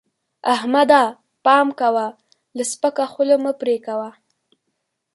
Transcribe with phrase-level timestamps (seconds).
[0.53, 1.03] احمده!
[1.45, 2.07] پام کوه؛
[2.57, 4.09] له سپکه خوله مه پرې کوه.